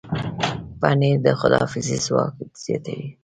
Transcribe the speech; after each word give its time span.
پنېر 0.79 1.17
د 1.23 1.25
حافظې 1.39 1.97
ځواک 2.05 2.35
زیاتوي. 2.63 3.09